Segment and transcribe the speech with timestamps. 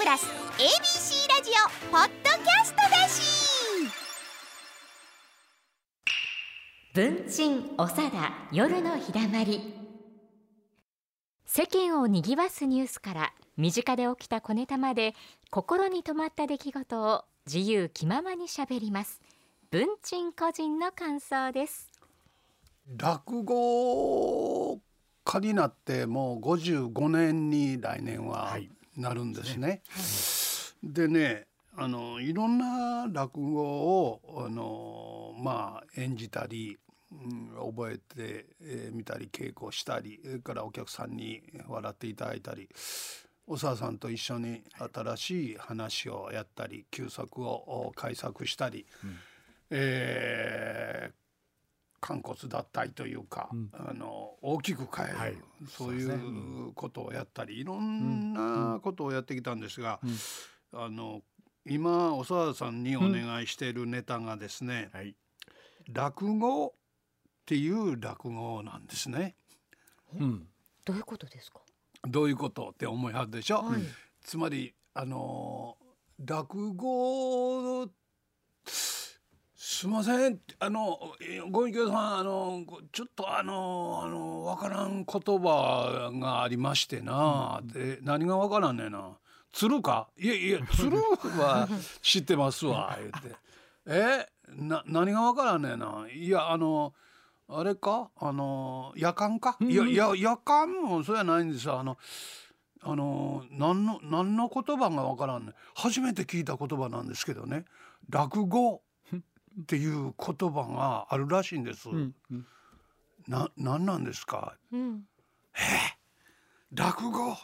[0.00, 0.24] プラス
[0.56, 3.20] ABC ラジオポッドキャストだし。
[6.94, 9.74] 文鎮おさだ夜のひだまり。
[11.44, 15.14] 世間をにぎわすニュースから身近で起きた小ネタまで
[15.50, 19.20] 心に留まった出来事を自由気ままにしゃべります。
[19.70, 21.90] 文鎮個人の感想です。
[22.96, 24.80] 落語
[25.24, 28.56] 家になってもう55年に来年は
[28.96, 29.82] なるんですね。
[30.82, 31.46] でね。
[31.76, 36.76] あのいろんな落語をあのまあ演じたり、
[37.12, 42.68] うん、覚えてみ、えー、たり稽古したりそれからお客さんに笑っていただいたり
[43.46, 44.62] お沢さんと一緒に
[44.94, 49.16] 新しい話をやったり旧作を改作したり、うん、
[49.70, 51.12] えー、
[52.02, 55.36] 肝骨脱退というか、うん、あの大きく変える、はい、
[55.68, 60.00] そういうことをやったりいろんなことをやってきたんですが、
[60.72, 61.20] うん、あの
[61.66, 65.14] 今お沢さんにお願いしているネタがですね、はい、
[65.92, 66.72] 落語っ
[67.44, 69.34] ていう落語なんですね。
[70.18, 70.46] うん、
[70.84, 71.60] どういうことですか？
[72.08, 73.82] どういうことって思いはるでしょ、はい、
[74.24, 75.76] つまりあの
[76.24, 77.86] 落語
[79.80, 80.38] すみません。
[80.58, 81.00] あの
[81.50, 89.16] ご隠居さんあのちょっとあのあのわからん言葉がありましてな、うん、で何がわからんねんな。
[89.54, 90.08] 鶴か？
[90.18, 91.66] いやいや鶴は
[92.02, 93.38] 知ってますわ 言って。
[93.86, 94.28] え？
[94.54, 96.04] な何がわからんねんな。
[96.12, 96.92] いやあの
[97.48, 98.10] あれか？
[98.20, 101.80] あの夜間か、いやいや夜間もそうやないんですよ。
[101.80, 101.96] あの
[102.82, 107.64] あの何の何の言葉がわからんね初めて聞いた言葉なんですけどね。
[108.10, 108.82] 落語
[109.62, 111.88] っていう言葉があるらしいんです。
[111.88, 112.46] うんうん、
[113.26, 115.04] な何なんですか、うん、
[115.54, 115.58] え？
[116.72, 117.36] 落語？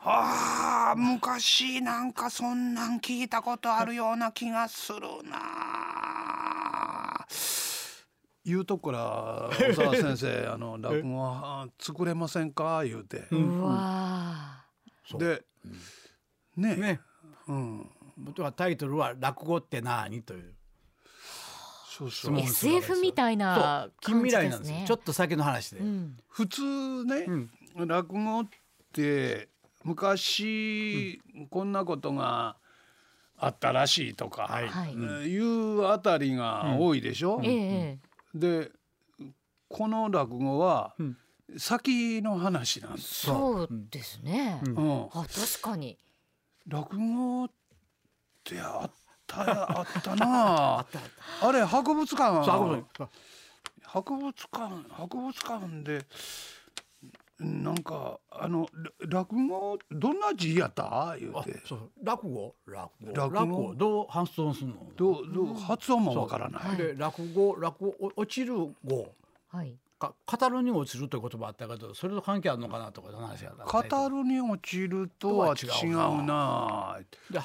[0.00, 7.26] あ昔なんかそんなん聞いたことあるような気がするな。
[8.44, 12.84] 言うとこら小沢先生 あの落語は作れませんか？
[12.84, 13.26] 言うて。
[13.32, 14.64] うわ
[15.18, 15.44] で、
[16.56, 17.00] ねね、
[17.48, 20.54] うん、元はタイトルは落語って何という。
[21.98, 24.78] そうそう SF みたいな近未来なんですよ。
[24.86, 27.26] ちょっと先の話で、うん、普通ね、
[27.74, 28.46] うん、落語っ
[28.92, 29.48] て
[29.82, 31.20] 昔、
[31.50, 32.56] こんなことが
[33.36, 35.38] あったらしいとか、はい、い。
[35.38, 38.00] うあたりが多いでしょ、うん、
[38.34, 38.70] で
[39.68, 40.94] この落語は、
[41.56, 45.98] 先の話なんですそうですね、うん、あ確かに。
[46.66, 47.48] 落語
[48.48, 48.90] っってあっ
[49.26, 50.86] たあったなあ。
[51.52, 52.44] れ博物館。
[52.44, 54.90] 博物館。
[54.90, 56.06] 博物館で
[57.38, 58.68] なんかあの
[59.08, 61.16] 落語どんな字やった？
[61.18, 61.62] 言うて。
[62.02, 62.54] 落語？
[62.66, 63.12] 落語。
[63.12, 63.74] 落語？
[63.74, 64.86] どう発音するの？
[64.96, 68.54] どうどう発音もわからない、で落語落語落ちる
[68.84, 69.14] 語。
[69.48, 76.98] はいか語るに落ちるという言葉あったけどそれと関係あるのかなとか話や語るに落ちるとは違うな。
[77.30, 77.40] で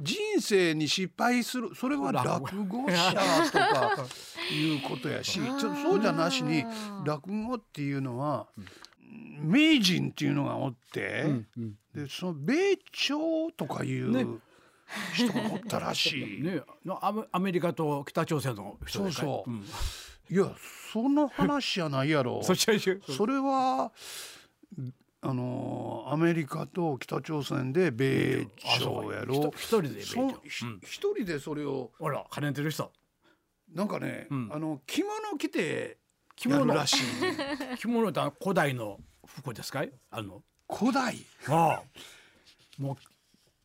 [0.00, 3.10] 人生に失敗するそれは落語者
[3.46, 4.06] とか
[4.52, 6.64] いうことやしちょそうじゃなしに
[7.04, 8.46] 落語っていうのは、
[9.40, 14.26] 名人っていうのがおって、うんうん、でその米朝とかいう、ね。
[15.14, 16.42] 人がおったらしい。
[16.44, 16.62] ね、
[17.32, 19.50] アメリカと北朝鮮の人そうそう。
[19.50, 19.64] うん
[20.30, 20.52] いや
[20.92, 22.42] そんな話じゃないやろ。
[22.44, 23.92] それは
[25.20, 28.46] あのアメリカと北朝鮮で米
[28.78, 29.52] 朝やろ。
[29.56, 30.40] 一人で米朝。
[30.82, 32.92] 一人でそれをあら金てる人。
[33.72, 35.98] なんかね、うん、あの着物着て
[36.36, 36.66] 着物。
[36.74, 36.96] らしい
[37.78, 40.42] 着物って古代の服ですかあの。
[40.72, 41.16] 古代？
[41.48, 41.82] ああ。
[42.78, 42.96] も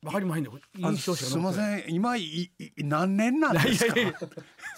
[0.01, 0.51] うわかりませんね。
[0.97, 1.93] すみません。
[1.93, 3.93] 今い何年なんですか？
[3.99, 4.19] いやいや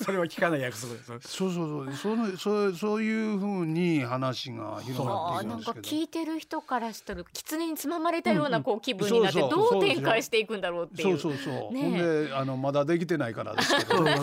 [0.04, 1.06] それは聞かない約束です。
[1.28, 1.96] そうそうそう。
[1.96, 5.82] そのそうそういうふうに話が広がっていくんですけど。
[5.82, 11.18] なんか聞いてる人からしたら狐につままれたようなこう気分になってどう展開していくんだろうっていう。
[11.18, 11.74] そうそうそう。
[11.74, 14.04] ね、ほんであのまだできてないからですけど。
[14.04, 14.14] で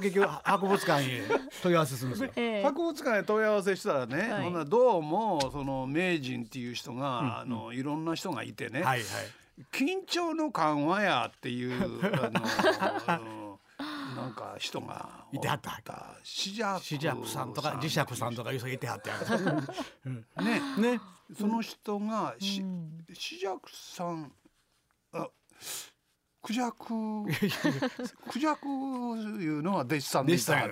[0.00, 1.22] 結局博物館へ
[1.62, 2.30] 問い合わせするんですよ。
[2.36, 8.82] えー、博物館へ問い合わせしたらね、はい、ほんなどうもその名人っていう人が、うん、あのいろんな人がいてね。
[8.82, 9.04] はいはい。
[9.72, 11.98] 緊張の緩和やっていう
[13.06, 13.45] あの
[14.16, 15.80] なんか人がいてはった
[16.22, 19.16] シジャシジャクさんとか磁石さんとかいう人いてはったや
[20.42, 20.60] ね。
[20.94, 21.00] ね。
[21.38, 22.64] その人がし、
[23.12, 24.32] シジャクさん
[25.12, 25.28] あ
[26.42, 26.84] クジャク
[28.30, 28.66] クジャク
[29.42, 30.64] いうのは弟子さんでした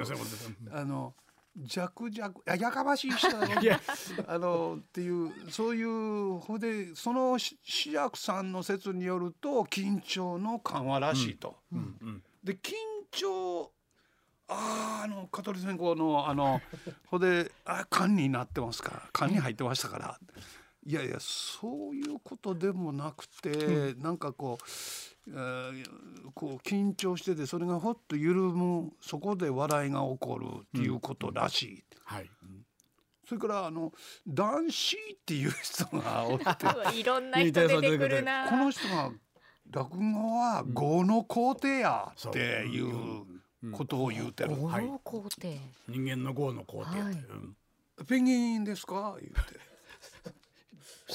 [0.70, 1.14] あの
[1.56, 3.80] 弱弱ややかましい人だね
[4.26, 11.56] あのっていうそういうほでその志らくさんの説によると緊張の緩和らしいと。
[11.72, 11.96] うん。
[12.00, 12.72] うん、で緊
[13.16, 13.70] 張
[14.48, 16.60] ああの香取線香のあの
[17.06, 18.90] ほであ缶になってますか。
[18.90, 20.18] ら缶に入ってましたから。
[20.86, 24.64] いやいやそういうことでもなくて、うん、なんかこう
[26.34, 31.74] こう緊張しててそれがほっと緩むそこで笑いが起こるっていうことらしい。
[31.76, 31.82] うん。
[32.04, 32.30] はい、
[33.26, 33.92] それからあの
[34.28, 36.44] 男子っていう人がおって。
[37.00, 38.50] いろんな人出てくるな。
[38.50, 39.10] この人が
[39.74, 43.24] 落語は業の皇帝やっていう
[43.72, 44.50] ことを言うてる。
[44.50, 49.16] 業の皇帝、人間の業の皇帝、はい、ペンギンですか？
[49.20, 49.60] 言って。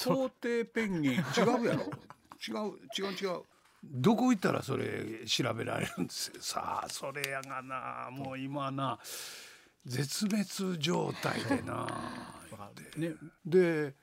[0.04, 1.14] 皇帝ペンギン。
[1.14, 1.16] 違
[1.62, 1.84] うやろ？
[2.48, 3.42] 違う違う違う。
[3.84, 6.28] どこ行ったらそれ調べられるんです？
[6.32, 8.10] よさあそれやがな。
[8.12, 9.00] もう今な。
[9.86, 11.88] 絶滅状態でな。
[12.98, 13.14] ね、
[13.46, 13.96] で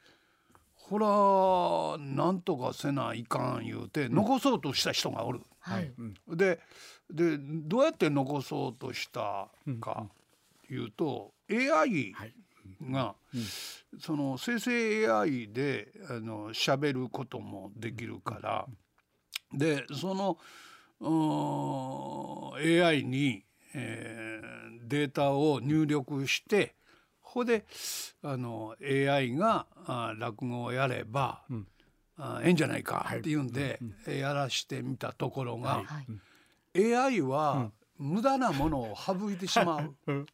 [0.89, 5.41] ほらなんとかせないかん言うて残そうとした人がおる。
[5.61, 5.93] はい、
[6.29, 6.61] で
[7.11, 9.49] でどうやって残そうとした
[9.81, 10.07] か
[10.71, 12.15] いうと、AI
[12.91, 13.15] が、
[14.01, 18.67] その生成 AI であの喋ることもできるから、
[19.53, 20.39] でその
[22.57, 23.45] AI に、
[23.75, 26.75] えー、データを入力して
[27.37, 27.67] ここで
[28.23, 31.67] あの AI があ落語をやれば、うん、
[32.17, 36.01] あええんじゃないかっていうんで、はい、やらしてみたところが、は
[36.75, 39.95] い、AI は、無駄なものを省いてしまう。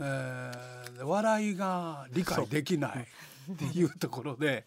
[0.00, 3.06] えー、笑いが理解できない
[3.52, 4.64] っていうところで、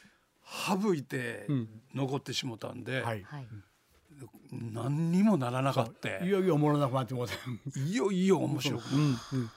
[0.80, 1.46] 省いて
[1.94, 3.26] 残ってしもたんで、はい。
[4.50, 6.24] 何にもならなかった。
[6.24, 7.26] いよいよおもろなくなっても
[7.76, 9.50] いよいよ面白く、うんうん、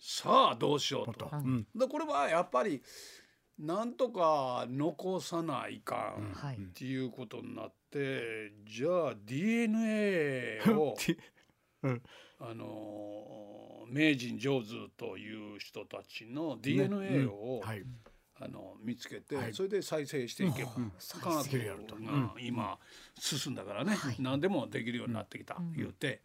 [0.00, 2.82] さあどうしようと、うん、でこれはやっぱり
[3.58, 10.96] なんとか残さないかんっていうことになって、じゃあ DNA を、
[12.38, 17.84] あの名人上手という人たちの DNA を、はい。
[18.40, 22.78] あの見つけて、はい、それで再生していけば、うん、科学が今
[23.18, 26.22] 進んだからね、はい、何でもできるようになってきた、言うて、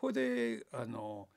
[0.00, 0.14] ほ、うん。
[0.14, 1.28] であの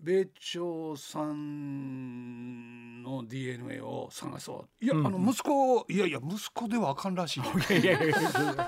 [0.00, 4.84] 米朝さんの DNA を探そう。
[4.84, 7.40] いや、うん、あの息子いやいや息子ではあかんらしい。
[7.80, 8.16] いやいやいや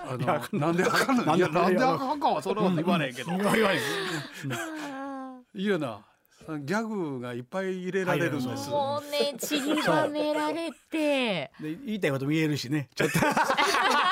[0.08, 0.16] あ
[0.52, 1.36] のなんであかんの？
[1.36, 2.74] いやなんであかんかはそれは。
[2.74, 3.74] 言わないけど、言わな。
[3.74, 3.78] い
[5.54, 6.00] いやな
[6.48, 8.70] ギャグがいっぱい入れられるんです。
[8.70, 11.52] もうね、ちりばめられて。
[11.60, 12.88] で、言いたいこと見えるしね。
[12.94, 13.18] ちょっと。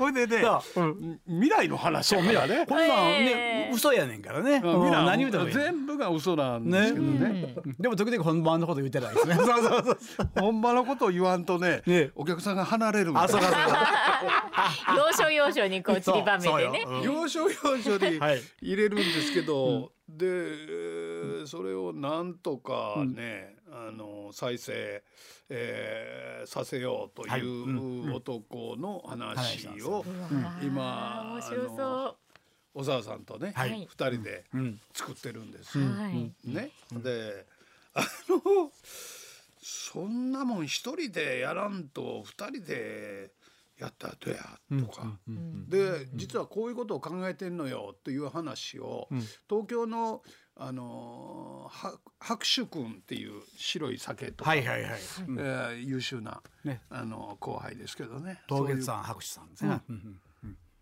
[0.00, 0.42] これでね、
[0.76, 0.80] う。
[0.80, 2.46] ん、未来の話やから。
[2.46, 2.64] ね。
[2.66, 2.88] こんなん
[3.22, 4.56] ね、嘘やねんからね。
[4.56, 7.54] 未来何言うても全部が嘘なんですけどね。
[7.78, 9.34] でも時々本番のこと言ってないですね。
[9.34, 10.30] そうそうそう。
[10.40, 11.82] 本番のことを言わんとね、
[12.14, 13.54] お客さんが離れるあ、そうかそう。
[13.54, 14.96] か。
[14.96, 16.84] 要所要所にこうちりばめてね。
[17.04, 18.18] 要所要所に
[18.62, 23.59] 入れるんですけど、でそれをなんとかね、うん、
[23.90, 25.02] あの再生、
[25.48, 30.04] えー、させようという男の話を
[30.62, 31.40] 今
[32.72, 34.44] 小沢さんとね、はい、2人で
[34.94, 35.78] 作ってるんです。
[35.78, 37.46] ね、で
[37.94, 38.70] あの
[39.60, 43.32] そんなもん一人でやらんと二人で
[43.78, 45.18] やったらどうやとか、
[45.68, 49.08] で実はこういうことを考えてんのよという話を、
[49.48, 50.22] 東京の
[50.62, 51.70] あの
[52.18, 54.90] 白酒君っていう白い酒とか、はいはいはい。
[54.90, 58.42] えー、優秀な、ね、あの後輩ですけどね。
[58.46, 59.80] 東月さん白酒さんですね、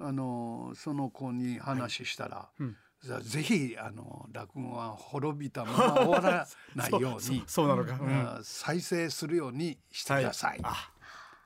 [0.00, 2.76] あのその子に話したら、はいうん、
[3.22, 8.00] ぜひあの落語は滅びたまま終わらないように そうなのか、
[8.36, 10.60] うん、再生するようにしてください。
[10.60, 10.74] は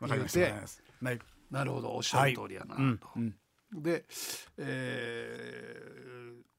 [0.07, 0.55] い、言って、
[1.03, 1.19] はい、
[1.51, 2.81] なるほどおっしゃる通りやなと。
[2.81, 2.85] はい。
[2.85, 3.37] うん
[3.75, 4.07] うん、で、
[4.57, 6.52] えー、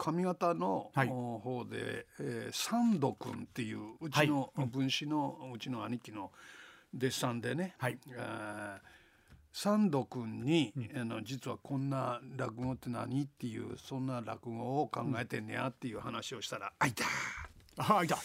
[0.00, 1.84] 上方の方で、はい、
[2.20, 6.30] えー、三度君っていううちの分子の、うちの兄貴の
[6.96, 7.98] 弟子さんでね、はい。
[9.52, 17.04] 三度君に、うん、あの実はこんな落語って何っていうそんな落語を考えてんねやっていう話をしたら「あいた!」
[17.76, 18.16] あいた。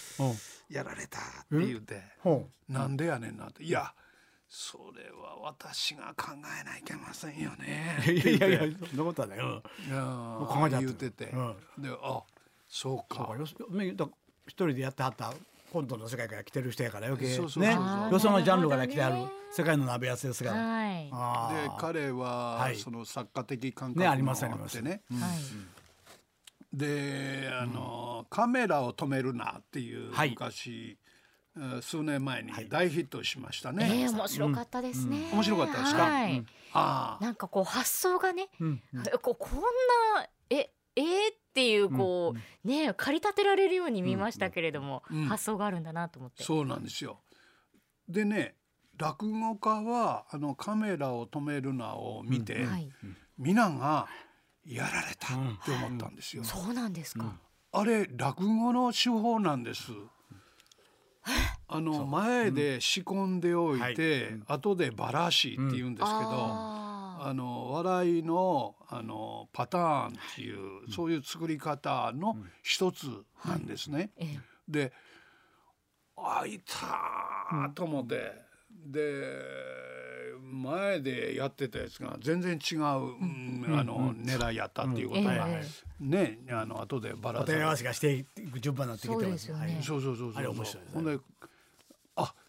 [0.70, 2.02] やられたって言うて
[2.70, 3.92] 「なんでやねんな」って「いや
[4.48, 7.98] それは私が考えないけませんよね。
[8.08, 8.60] いやいや
[8.90, 9.40] そんなことはない。
[9.40, 9.52] うん、い
[9.90, 11.10] や考え言って。
[11.10, 11.40] て、う
[11.80, 12.24] ん、であ
[12.68, 13.36] そうか。
[13.38, 14.12] そう
[14.48, 15.34] 一人でやってはった
[15.72, 20.56] コントの世界から来てる人やから余計そうそうねよそのジャンルから来てある世界の鍋やつですから。
[20.56, 24.14] はい、で彼は、はい、その作家的感覚もあってね。
[24.14, 24.82] ねありますあります。
[24.82, 24.96] はい。
[26.74, 30.32] であの、カメラを止めるなっていうはい。
[30.32, 31.05] 昔、えー
[31.82, 33.88] 数年前に大ヒットしましたね。
[33.90, 36.04] えー、面白かったですね、面白かったですか？
[36.04, 36.46] はい。
[36.74, 37.24] ああ。
[37.24, 38.82] なんかこう発想がね、うん。
[39.22, 45.26] こうこんなええー、っていうこう、ね駆り立てられるように見ましたけれども、うん。
[45.26, 46.44] 発想があるんだなと思って。
[46.44, 47.22] そうなんですよ。
[48.08, 48.56] でね
[48.98, 52.90] 落語家はあのカメラを止めるなを見て、はい、
[53.38, 54.08] 皆が
[54.66, 56.44] やられたって思ったんですよ。
[56.44, 57.38] そうなんですか。
[57.72, 59.92] あれ落語の手法なんです。
[61.68, 73.08] あの前で仕込んでおいて、後でバラシって言うんですけど、ああの笑いのあのパターンっていう、そういう作り方の一つ
[73.46, 74.12] なんですね。
[74.68, 74.94] で
[76.18, 78.32] あいたーと思って、
[78.86, 79.24] で
[80.40, 83.66] 前でやってたやつが全然違う、うん。
[83.78, 85.64] あの狙いやったっていうことが、え
[86.00, 89.80] ねあの後でバラされ答え合わせがしていく順番になってきてそうまですすよね。
[89.82, 91.20] そうそうそうそうあれ面白いで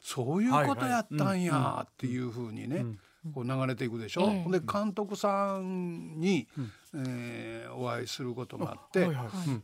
[0.09, 2.87] そういうことやったんやっていうふうにね、
[3.35, 6.47] こう流れていくでしょ、えで監督さんに、
[6.95, 9.09] えーお会いすることがあって、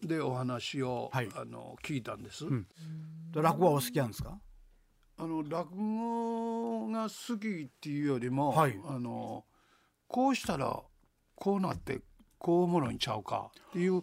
[0.03, 1.29] でお話を、はい。
[1.37, 2.45] あの聞いたんです。
[3.33, 4.37] 落語はお好きなんですか？
[5.17, 8.77] あの落語が好きっていうよりも、はい。
[8.89, 9.45] あの
[10.09, 10.77] こうしたら
[11.37, 12.01] こうなって
[12.39, 14.03] こうおもろいんちゃうかっていう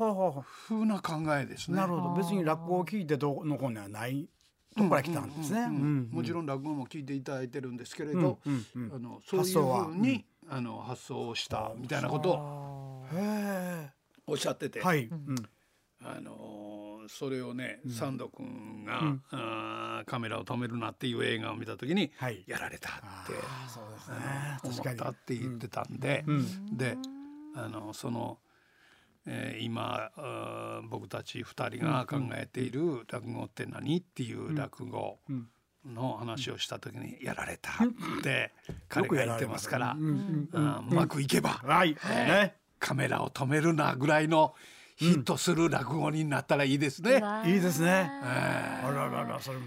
[0.00, 1.78] あはあは風な考えですね。
[1.78, 2.22] あなるほど。
[2.22, 4.28] 別に落語を聞いてどうのこうにはない
[4.76, 5.30] とこから来たん。
[5.30, 5.68] ですね。
[5.68, 9.84] もちろん落語も聞いていただいてるんですけれど、あのそういう発想は。
[9.84, 13.90] ふうに、あの発想をしたみたいなことをへ
[14.26, 22.44] おっしゃってて、あのーそれをね、サンド君が、カメラを止めるなっていう映画を見た時に、はい。
[22.46, 22.92] やられたっ
[23.26, 23.32] て
[23.68, 24.16] そうですね。
[24.64, 26.24] 思ったって言ってたんで、
[26.72, 26.96] で
[27.54, 28.38] あのその、
[29.26, 30.10] えー今
[30.90, 35.18] 僕たち2人が考えている落語って何っていう落語
[35.86, 38.52] の話をした時に「やられた」って
[38.88, 42.56] 彼が言ってますから、うまくいけば、はい、ね。
[42.78, 44.54] カメラを止めるなぐらいの
[45.02, 47.22] ヒットする落語になったらいいですね。
[47.44, 48.10] いいですね。
[48.24, 49.64] えあらららそれも。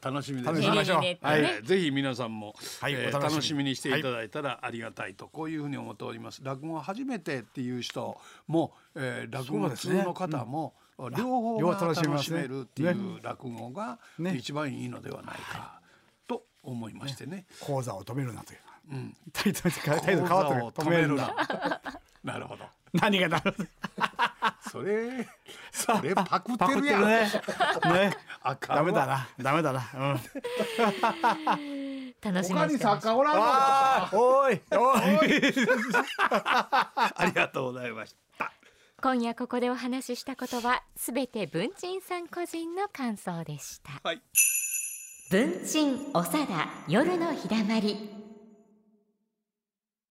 [0.00, 1.18] 楽しみです楽しみましょうね。
[1.20, 3.70] はい、ねぜひ皆さんも、はいえーお楽しみに。
[3.70, 6.42] 楽していただいたらありがたいと、こういうふうに思っております。
[6.44, 10.74] 落語初めてっていう人も、えー、落語通の方も、
[11.16, 14.36] 両方両が楽し方楽しめるっていう落語がね。
[14.36, 15.80] 一番いいのではないか、
[16.26, 17.46] と思いましてね。
[17.60, 18.58] 講座を止めるなという。
[18.92, 19.16] うん。
[19.32, 20.62] タイトルタイトル変わってる。
[20.62, 21.34] 止めるな。
[22.24, 22.64] なるほど。
[22.92, 23.54] 何がなる
[24.70, 25.26] それ
[25.72, 27.04] それパクってるやん。
[27.04, 27.30] ね
[27.84, 30.20] ねあかダメだなダメだな、うん、
[32.20, 32.78] 楽しみ他に。
[32.78, 34.98] 作家おらんのあーおいおい
[36.18, 38.52] ありがとうございました。
[39.00, 43.92] 今夜ここでお話ししたことはすべて文鎮さん個人の感想でした。
[44.02, 44.20] はい。
[45.30, 48.10] 文鎮おさだ夜のひだまり